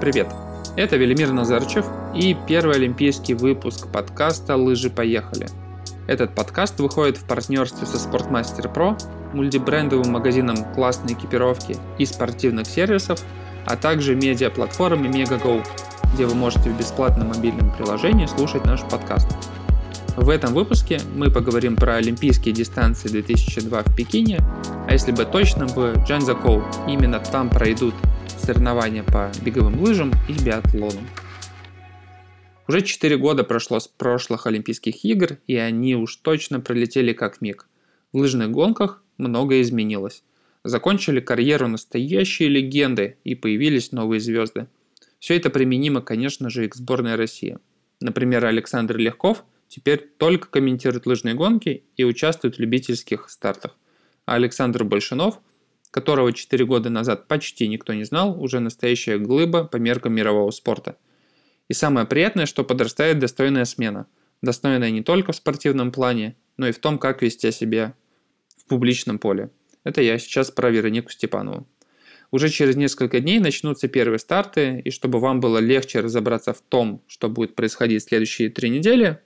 [0.00, 0.28] Привет!
[0.76, 5.48] Это Велимир Назарчев и первый олимпийский выпуск подкаста «Лыжи поехали».
[6.06, 8.96] Этот подкаст выходит в партнерстве со Sportmaster Pro,
[9.34, 13.18] мультибрендовым магазином классной экипировки и спортивных сервисов,
[13.66, 15.66] а также медиаплатформой MegaGo,
[16.14, 19.26] где вы можете в бесплатном мобильном приложении слушать наш подкаст.
[20.16, 24.38] В этом выпуске мы поговорим про олимпийские дистанции 2002 в Пекине,
[24.86, 26.62] а если быть точным, в Джанзакоу.
[26.86, 27.94] Именно там пройдут
[28.48, 31.02] соревнования по беговым лыжам и биатлону.
[32.66, 37.66] Уже 4 года прошло с прошлых Олимпийских игр, и они уж точно пролетели как миг.
[38.10, 40.22] В лыжных гонках многое изменилось.
[40.64, 44.66] Закончили карьеру настоящие легенды и появились новые звезды.
[45.18, 47.58] Все это применимо, конечно же, и к сборной России.
[48.00, 53.76] Например, Александр Легков теперь только комментирует лыжные гонки и участвует в любительских стартах.
[54.24, 55.38] А Александр Большинов
[55.90, 60.96] которого 4 года назад почти никто не знал, уже настоящая глыба по меркам мирового спорта.
[61.68, 64.06] И самое приятное, что подрастает достойная смена.
[64.42, 67.94] Достойная не только в спортивном плане, но и в том, как вести себя
[68.56, 69.50] в публичном поле.
[69.84, 71.66] Это я сейчас про Веронику Степанову.
[72.30, 77.02] Уже через несколько дней начнутся первые старты, и чтобы вам было легче разобраться в том,
[77.06, 79.18] что будет происходить в следующие три недели,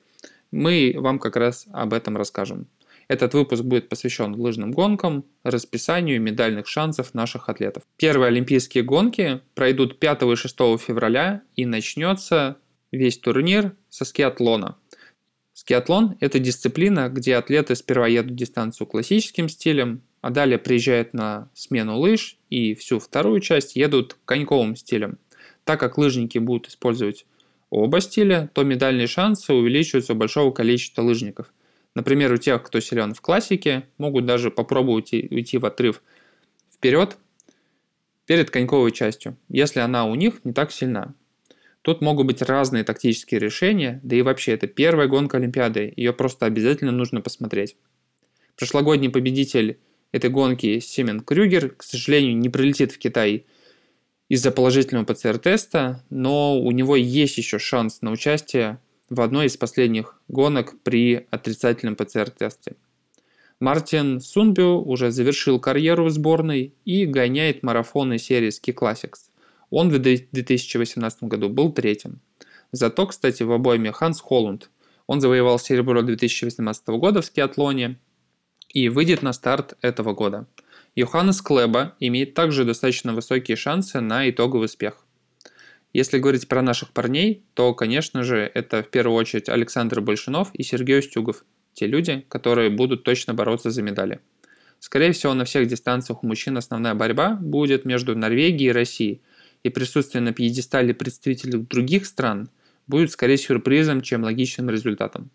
[0.52, 2.68] мы вам как раз об этом расскажем.
[3.12, 7.82] Этот выпуск будет посвящен лыжным гонкам, расписанию медальных шансов наших атлетов.
[7.98, 12.56] Первые Олимпийские гонки пройдут 5 и 6 февраля и начнется
[12.90, 14.78] весь турнир со скиатлона.
[15.52, 21.98] Скиатлон– это дисциплина, где атлеты сперва едут дистанцию классическим стилем, а далее приезжают на смену
[21.98, 25.18] лыж и всю вторую часть едут коньковым стилем.
[25.64, 27.26] Так как лыжники будут использовать
[27.68, 31.52] оба стиля, то медальные шансы увеличиваются у большого количества лыжников–
[31.94, 36.02] Например, у тех, кто силен в классике, могут даже попробовать уйти в отрыв
[36.74, 37.18] вперед
[38.26, 41.14] перед коньковой частью, если она у них не так сильна.
[41.82, 46.46] Тут могут быть разные тактические решения, да и вообще это первая гонка Олимпиады, ее просто
[46.46, 47.76] обязательно нужно посмотреть.
[48.56, 49.78] Прошлогодний победитель
[50.12, 53.46] этой гонки Семен Крюгер, к сожалению, не прилетит в Китай
[54.28, 58.78] из-за положительного ПЦР-теста, но у него есть еще шанс на участие
[59.12, 62.76] в одной из последних гонок при отрицательном ПЦР-тесте.
[63.60, 69.28] Мартин Сунбю уже завершил карьеру в сборной и гоняет марафоны серии Ski Classics.
[69.70, 72.20] Он в 2018 году был третьим.
[72.72, 74.70] Зато, кстати, в обойме Ханс Холланд.
[75.06, 77.98] Он завоевал серебро 2018 года в скиатлоне
[78.70, 80.46] и выйдет на старт этого года.
[80.94, 85.04] Йоханнес Клеба имеет также достаточно высокие шансы на итоговый успех.
[85.92, 90.62] Если говорить про наших парней, то, конечно же, это в первую очередь Александр Большинов и
[90.62, 91.44] Сергей Устюгов,
[91.74, 94.20] те люди, которые будут точно бороться за медали.
[94.78, 99.20] Скорее всего, на всех дистанциях у мужчин основная борьба будет между Норвегией и Россией,
[99.62, 102.48] и присутствие на пьедестале представителей других стран
[102.86, 105.30] будет скорее сюрпризом, чем логичным результатом.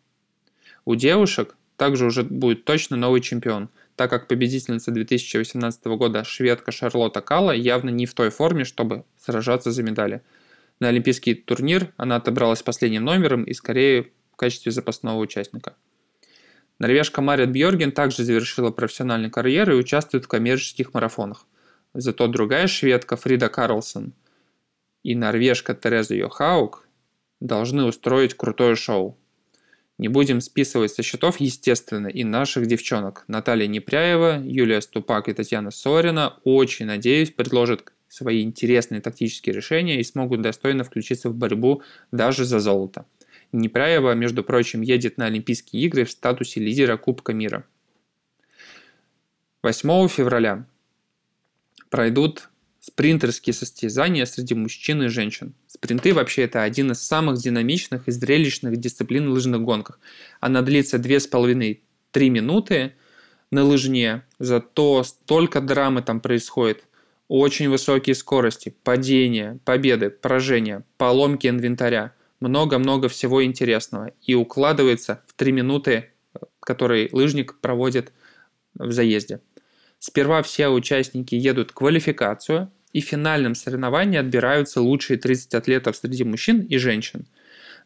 [0.85, 7.21] У девушек также уже будет точно новый чемпион, так как победительница 2018 года шведка Шарлотта
[7.21, 10.23] Калла явно не в той форме, чтобы сражаться за медали–
[10.79, 15.75] на олимпийский турнир она отобралась последним номером и скорее в качестве запасного участника.
[16.79, 21.47] Норвежка Марит Бьорген также завершила профессиональную карьеру и участвует в коммерческих марафонах.
[21.93, 24.13] Зато другая шведка Фрида Карлсон
[25.01, 26.87] и норвежка Тереза Йохаук
[27.39, 29.17] должны устроить крутое шоу.
[29.97, 33.23] Не будем списывать со счетов, естественно, и наших девчонок.
[33.27, 40.03] Наталья Непряева, Юлия Ступак и Татьяна Сорина, очень надеюсь, предложат свои интересные тактические решения и
[40.03, 43.05] смогут достойно включиться в борьбу даже за золото.
[43.51, 47.65] Непряева, между прочим, едет на Олимпийские игры в статусе лидера Кубка мира.
[49.63, 50.65] 8 февраля
[51.89, 55.53] пройдут спринтерские состязания среди мужчин и женщин.
[55.67, 59.99] Спринты вообще это один из самых динамичных и зрелищных дисциплин в лыжных гонках.
[60.39, 61.79] Она длится 2,5-3
[62.29, 62.93] минуты
[63.51, 66.83] на лыжне, зато столько драмы там происходит–
[67.27, 72.13] очень высокие скорости, падения, победы, поражения, поломки инвентаря.
[72.39, 74.11] Много-много всего интересного.
[74.21, 76.11] И укладывается в 3 минуты,
[76.59, 78.13] которые лыжник проводит
[78.75, 79.41] в заезде.
[79.99, 86.61] Сперва все участники едут квалификацию, и в финальном соревновании отбираются лучшие 30 атлетов среди мужчин
[86.61, 87.27] и женщин.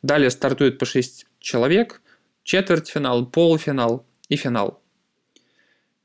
[0.01, 2.01] Далее стартует по 6 человек,
[2.43, 4.81] четвертьфинал, полуфинал и финал.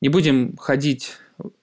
[0.01, 1.15] Не будем ходить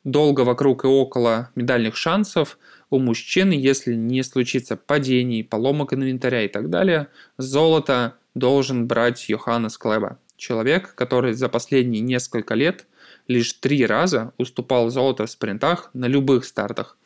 [0.03, 2.57] долго вокруг и около медальных шансов
[2.89, 9.77] у мужчин, если не случится падений, поломок инвентаря и так далее, золото должен брать Йоханнес
[9.77, 10.19] Клеба.
[10.37, 12.85] Человек, который за последние несколько лет
[13.27, 16.97] лишь три раза уступал золото в спринтах на любых стартах.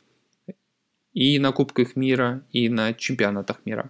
[1.14, 3.90] и на Кубках мира, и на чемпионатах мира.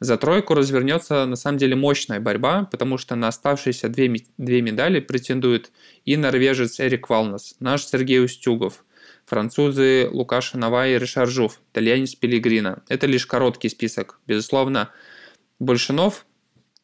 [0.00, 4.98] За тройку развернется на самом деле мощная борьба, потому что на оставшиеся две, две медали
[5.00, 5.70] претендует
[6.06, 8.84] и норвежец Эрик Валнес, наш Сергей Устюгов,
[9.26, 12.82] французы Лукаша Навай и Ришар Жуф, итальянец Пелигрина.
[12.88, 14.20] Это лишь короткий список.
[14.26, 14.90] Безусловно,
[15.58, 16.24] Большинов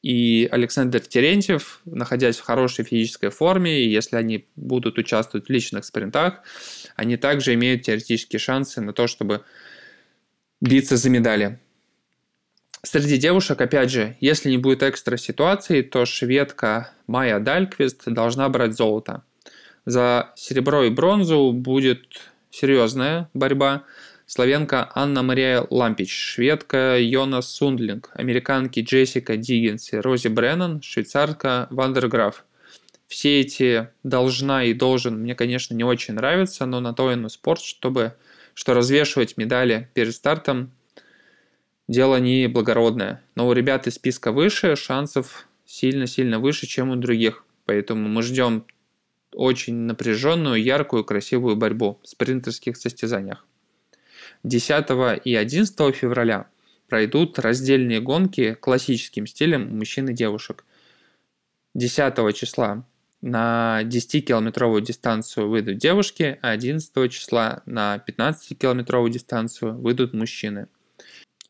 [0.02, 5.86] и Александр Терентьев, находясь в хорошей физической форме, и если они будут участвовать в личных
[5.86, 6.42] спринтах,
[6.96, 9.42] они также имеют теоретические шансы на то, чтобы
[10.60, 11.58] биться за медали.
[12.88, 18.76] Среди девушек, опять же, если не будет экстра ситуации, то шведка Майя Дальквист должна брать
[18.76, 19.24] золото.
[19.84, 22.04] За серебро и бронзу будет
[22.52, 23.82] серьезная борьба.
[24.26, 31.89] Словенка Анна Мария Лампич, шведка Йонна Сундлинг, американки Джессика Диггинс и Рози Бреннан, швейцарка ван
[31.89, 32.44] дер Графф.
[33.08, 37.30] Все эти должна и должен мне, конечно, не очень нравятся, но на то и на
[37.30, 38.14] спорт, чтобы
[38.54, 40.70] что развешивать медали перед стартом
[41.88, 43.22] дело не благородное.
[43.34, 47.44] Но у ребят из списка выше, шансов сильно-сильно выше, чем у других.
[47.64, 48.64] Поэтому мы ждем
[49.32, 53.44] очень напряженную, яркую, красивую борьбу в спринтерских состязаниях.
[54.44, 54.86] 10
[55.24, 56.48] и 11 февраля
[56.88, 60.64] пройдут раздельные гонки классическим стилем мужчин и девушек.
[61.74, 62.86] 10 числа
[63.20, 70.68] на 10-километровую дистанцию выйдут девушки, а 11 числа на 15-километровую дистанцию выйдут мужчины.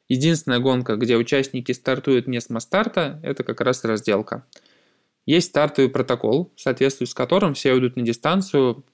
[0.08, 4.46] Единственная гонка, где участники стартуют не с старта, это как раз разделка.
[5.26, 8.84] Есть стартовый протокол, в соответствии с которым все идут на дистанцию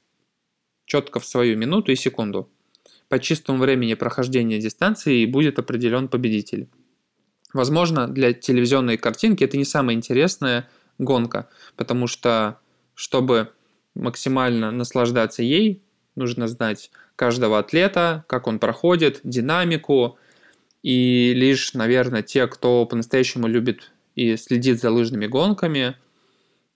[0.86, 2.50] четко в свою минуту и секунду–
[3.12, 6.70] по чистому времени прохождения дистанции будет определен победитель.
[7.52, 10.66] Возможно, для телевизионной картинки это не самая интересная
[10.96, 12.58] гонка, потому что,
[12.94, 13.52] чтобы
[13.94, 15.82] максимально наслаждаться ей,
[16.16, 20.16] нужно знать каждого атлета, как он проходит, динамику,
[20.82, 25.96] и лишь, наверное, те, кто по-настоящему любит и следит за лыжными гонками,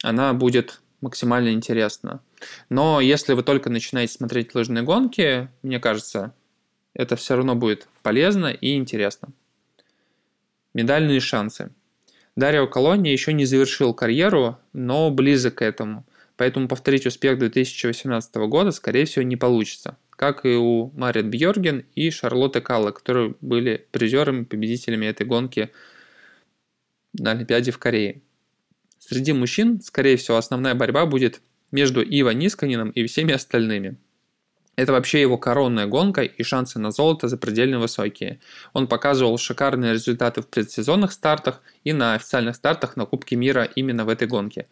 [0.02, 2.20] она будет максимально интересна.
[2.68, 6.34] Но если вы только начинаете смотреть лыжные гонки, мне кажется,
[6.94, 9.28] это все равно будет полезно и интересно.
[10.74, 11.72] Медальные шансы.
[12.36, 16.04] Дарио Колония еще не завершил карьеру, но близок к этому.
[16.36, 19.96] Поэтому повторить успех 2018 года, скорее всего, не получится.
[20.16, 25.70] Как и у Марит Бьорген и Шарлотты Калла, которые были призерами, победителями этой гонки
[27.12, 28.22] на Олимпиаде в Корее.
[28.98, 33.98] Среди мужчин, скорее всего, основная борьба будет между Ива Нисканином и всеми остальными.
[34.76, 38.40] Это вообще его коронная гонка и шансы на золото запредельно высокие.
[38.74, 44.04] Он показывал шикарные результаты в предсезонных стартах и на официальных стартах на Кубке мира именно
[44.04, 44.66] в этой гонке.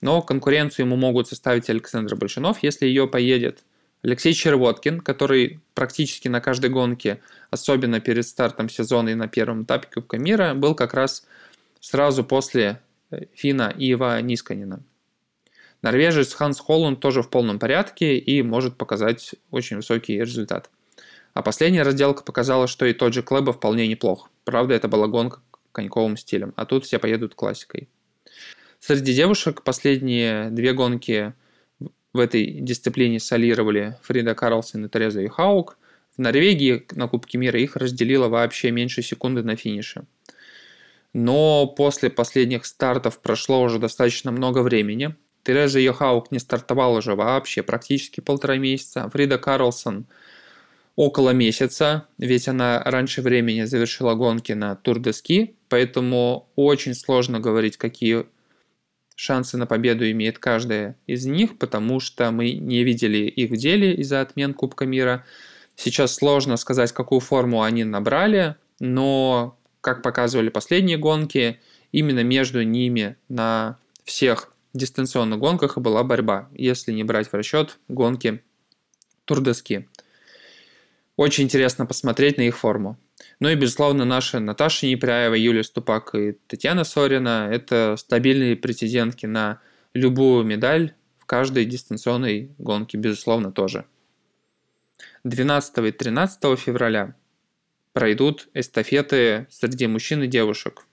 [0.00, 3.64] Но конкуренцию ему могут составить Александр Большунов, если ее поедет.
[4.02, 7.20] Алексей Червоткин, который практически на каждой гонке,
[7.50, 11.24] особенно перед стартом сезона и на первом этапе Кубка мира, был как раз
[11.80, 12.80] сразу после
[13.34, 14.82] Фина и Ива Нисканина.
[15.82, 20.70] Норвежец Ханс Холланд тоже в полном порядке и может показать очень высокий результат.
[21.34, 24.30] А последняя разделка показала, что и тот же Клэба вполне неплох.
[24.44, 25.40] Правда, это была гонка
[25.72, 27.88] коньковым стилем, а тут все поедут классикой.
[28.78, 31.34] Среди девушек последние две гонки
[32.12, 35.78] в этой дисциплине солировали Фрида Карлсон и Тереза Юхаук.
[36.16, 40.04] В Норвегии на Кубке мира их разделило вообще меньше секунды на финише.
[41.14, 45.14] Но после последних стартов прошло уже достаточно много времени.
[45.42, 49.08] Тереза Йохаук не стартовала уже вообще практически полтора месяца.
[49.10, 50.06] Фрида Карлсон
[50.94, 57.40] около месяца, ведь она раньше времени завершила гонки на Тур де Ски, поэтому очень сложно
[57.40, 58.26] говорить, какие
[59.16, 63.94] шансы на победу имеет каждая из них, потому что мы не видели их в деле
[63.94, 65.24] из-за отмен Кубка мира.
[65.76, 71.60] Сейчас сложно сказать, какую форму они набрали, но как показывали последние гонки,
[71.92, 77.78] именно между ними на всех дистанционных гонках и была борьба, если не брать в расчет
[77.88, 78.42] гонки
[79.24, 79.88] турдески.
[81.16, 82.98] Очень интересно посмотреть на их форму.
[83.38, 89.60] Ну и, безусловно, наши Наташа Непряева, Юлия Ступак и Татьяна Сорина– это стабильные претендентки на
[89.94, 93.84] любую медаль в каждой дистанционной гонке, безусловно, тоже.
[95.24, 97.14] 12 и 13 февраля
[97.92, 100.86] пройдут эстафеты среди мужчин и девушек.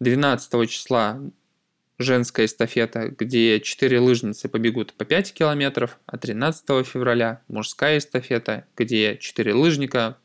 [0.00, 1.20] 12 числа
[2.00, 9.18] женская эстафета, где 4 лыжницы побегут по 5 километров, а 13 февраля мужская эстафета, где
[9.18, 10.16] 4 лыжника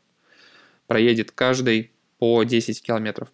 [0.86, 3.28] проедет каждый по 10 километров.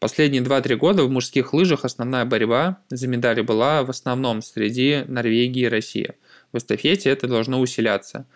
[0.00, 5.62] Последние 2-3 года в мужских лыжах основная борьба за медали была в основном среди Норвегии
[5.62, 6.12] и России.
[6.52, 8.26] В эстафете это должно усиляться.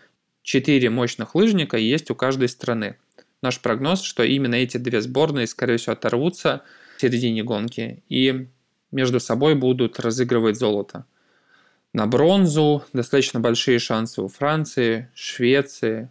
[0.42, 2.96] Четыре мощных лыжника есть у каждой страны.
[3.42, 6.62] наш прогноз, что именно эти две сборные, скорее всего, оторвутся
[6.96, 8.48] в середине гонки и
[8.92, 11.04] между собой будут разыгрывать золото.
[11.92, 16.10] На бронзу достаточно большие шансы у Франции, Швеции,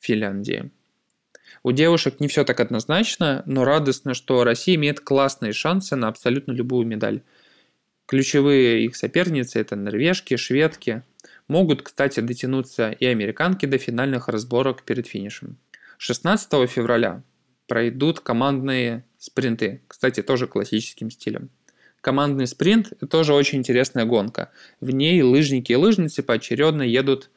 [0.00, 0.70] Финляндии.
[1.62, 6.52] У девушек не все так однозначно, но радостно, что Россия имеет классные шансы на абсолютно
[6.52, 7.22] любую медаль.
[8.06, 11.02] Ключевые их соперницы– это норвежки, шведки.
[11.48, 15.56] Могут, кстати, дотянуться и американки до финальных разборок перед финишем.
[15.98, 17.22] 16 февраля
[17.66, 21.48] пройдут командные спринты, кстати, тоже классическим стилем.
[22.04, 24.50] Командный спринт– тоже очень интересная гонка.
[24.78, 27.30] В ней лыжники и лыжницы поочередно едут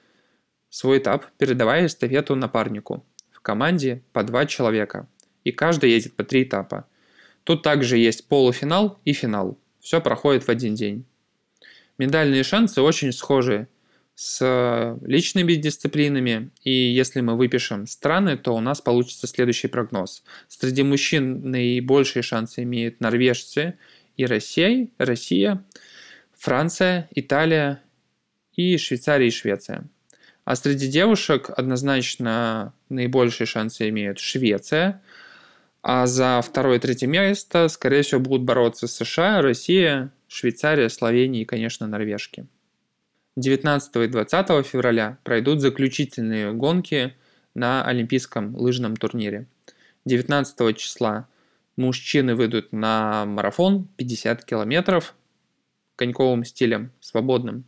[0.70, 3.06] свой этап, передавая эстафету напарнику.
[3.32, 5.08] В команде по два человека,
[5.46, 6.86] и каждый едет по три этапа.
[7.46, 9.58] Тут также есть полуфинал и финал.
[9.80, 11.06] Все проходит в один день.
[11.98, 13.70] Медальные шансы очень схожи
[14.16, 20.24] с личными дисциплинами, и если мы выпишем страны, то у нас получится следующий прогноз.
[20.50, 23.76] Среди мужчин наибольшие шансы имеют норвежцы
[24.18, 25.64] и Россия, Россия,
[26.38, 27.82] Франция, Италия
[28.56, 29.86] и Швейцария и Швеция.
[30.44, 35.02] А среди девушек однозначно наибольшие шансы имеют Швеция,
[35.82, 41.46] а за второе и третье место, скорее всего, будут бороться США, Россия, Швейцария, Словения и,
[41.46, 42.48] конечно, норвежки.
[43.36, 47.14] 19 и 20 февраля пройдут заключительные гонки
[47.54, 49.48] на Олимпийском лыжном турнире.
[50.06, 51.28] 19 числа
[51.78, 55.16] мужчины выйдут на марафон 50 километров
[55.96, 57.66] коньковым стилем, свободным.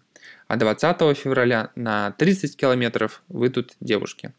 [0.47, 4.33] А 20 февраля на 30 километров выйдут девушки.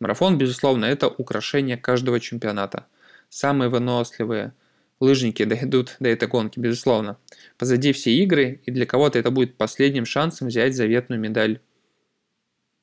[0.00, 2.86] Марафон, безусловно, это украшение каждого чемпионата.
[3.28, 4.52] Самые выносливые–
[5.00, 7.16] лыжники дойдут до этой гонки, безусловно.
[7.58, 11.60] Позади все игры, и для кого-то это будет последним шансом взять заветную медаль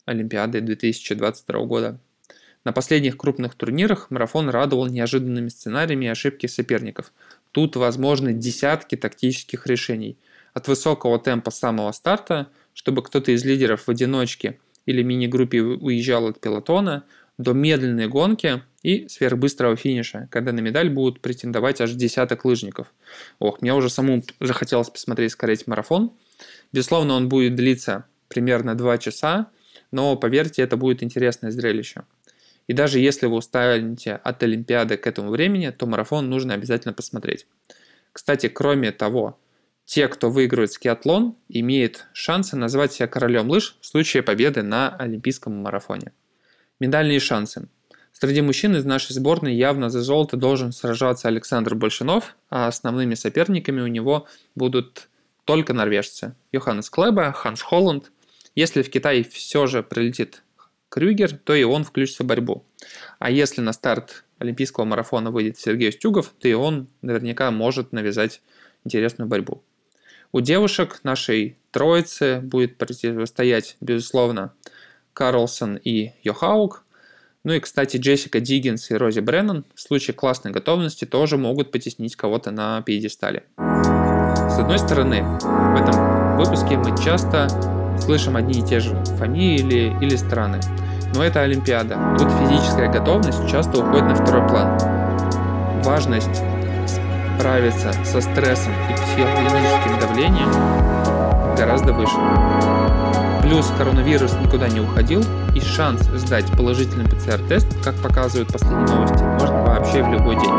[0.06, 2.00] Олимпиады 2022 года.
[2.64, 7.14] На последних крупных турнирах марафон радовал неожиданными сценариями и ошибки соперников.
[7.52, 10.18] Тут возможны десятки тактических решений.
[10.54, 16.40] От высокого темпа самого старта, чтобы кто-то из лидеров в одиночке или мини-группе уезжал от
[16.40, 17.04] пилотона,
[17.38, 22.88] до медленной гонки и сверхбыстрого финиша, когда на медаль будут претендовать аж десяток лыжников.
[23.40, 26.12] Ох, мне уже самому захотелось посмотреть скорее марафон.
[26.72, 29.48] Безусловно, он будет длиться примерно 2 часа,
[29.92, 32.04] но поверьте, это будет интересное зрелище.
[32.68, 37.48] И даже если вы устанете от Олимпиады к этому времени, то марафон нужно обязательно посмотреть.
[38.12, 39.40] Кстати, кроме того,
[39.86, 45.56] те, кто выигрывает скиатлон, имеют шансы назвать себя королем лыж в случае победы на Олимпийском
[45.56, 46.12] марафоне.
[46.80, 47.70] Медальные шансы.
[48.12, 53.80] Среди мужчин из нашей сборной явно за золото должен сражаться Александр Большинов, а основными соперниками
[53.80, 55.08] у него будут
[55.46, 56.36] только норвежцы.
[56.52, 58.12] Йоханнес Клеба, Ханс Холланд.
[58.56, 60.44] Если в Китай все же прилетит
[60.90, 62.64] Крюгер, то и он включится в борьбу.
[63.20, 68.42] А если на старт Олимпийского марафона выйдет Сергей Стюгов, то и он наверняка может навязать
[68.84, 69.64] интересную борьбу.
[70.32, 74.54] У девушек нашей троицы будет противостоять, безусловно,
[75.14, 76.84] Карлсон и Йохаук.
[77.44, 82.16] Ну и, кстати, Джессика Диггинс и Рози Бреннан в случае классной готовности тоже могут потеснить
[82.16, 83.44] кого-то на пьедестале.
[83.58, 87.48] С одной стороны, в этом выпуске мы часто
[88.00, 90.60] слышим одни и те же фамилии или страны.
[91.16, 91.98] Но это Олимпиада.
[92.18, 94.78] Тут физическая готовность часто уходит на второй план.
[95.84, 96.42] Важность
[97.38, 100.50] справиться со стрессом и психологическим давлением
[101.56, 102.18] гораздо выше.
[103.42, 105.24] Плюс коронавирус никуда не уходил,
[105.56, 110.54] и шанс сдать положительный ПЦР-тест, как показывают последние новости, можно вообще в любой день.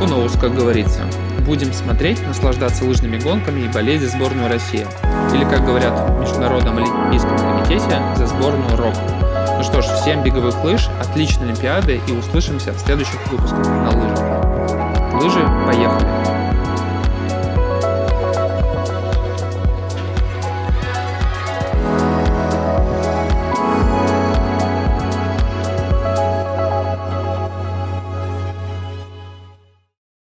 [0.00, 1.00] Who как говорится.
[1.40, 4.86] Будем смотреть, наслаждаться лыжными гонками и болеть за сборную России.
[5.34, 8.94] Или, как говорят в Международном Олимпийском комитете, за сборную РОК.
[9.56, 15.22] Ну что ж, всем беговых лыж, отличной Олимпиады и услышимся в следующих выпусках на лыжах.
[15.22, 16.03] Лыжи, поехали!